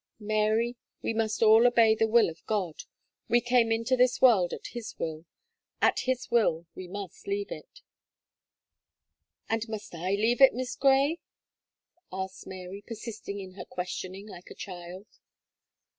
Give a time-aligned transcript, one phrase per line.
[0.19, 2.85] "Mary, we must all obey the will of God;
[3.29, 5.27] we came into this world at His will,
[5.79, 7.81] at His will we must leave it."
[9.47, 11.19] "And must I leave it, Miss Gray?"
[12.11, 15.05] asked Mary, persisting in her questioning like a child.